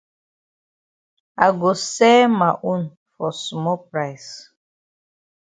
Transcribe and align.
I 1.43 1.47
go 1.61 1.71
sell 1.93 2.27
ma 2.39 2.49
own 2.69 2.81
for 3.15 3.29
small 3.31 3.77
price. 3.91 4.27